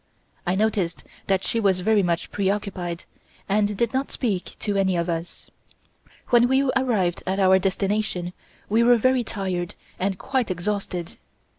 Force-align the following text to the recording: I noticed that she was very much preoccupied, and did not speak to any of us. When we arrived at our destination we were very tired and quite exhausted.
I 0.47 0.55
noticed 0.55 1.03
that 1.27 1.43
she 1.43 1.59
was 1.59 1.81
very 1.81 2.01
much 2.01 2.31
preoccupied, 2.31 3.05
and 3.47 3.77
did 3.77 3.93
not 3.93 4.09
speak 4.11 4.55
to 4.61 4.75
any 4.75 4.95
of 4.97 5.09
us. 5.09 5.51
When 6.29 6.47
we 6.47 6.67
arrived 6.75 7.21
at 7.27 7.37
our 7.39 7.59
destination 7.59 8.33
we 8.67 8.81
were 8.81 8.97
very 8.97 9.23
tired 9.23 9.75
and 9.99 10.17
quite 10.17 10.49
exhausted. 10.49 11.17